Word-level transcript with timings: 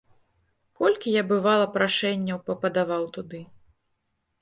Колькі 0.79 1.13
я, 1.17 1.23
бывала, 1.33 1.69
прашэнняў 1.77 2.43
пападаваў 2.51 3.03
туды. 3.19 3.47